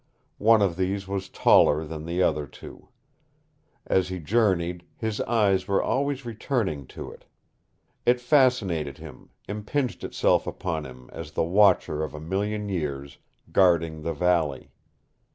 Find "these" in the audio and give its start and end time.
0.77-1.07